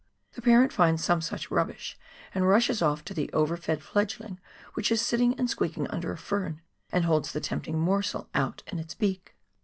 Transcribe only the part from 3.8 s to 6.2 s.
fledgling which is sitting and squeaking under a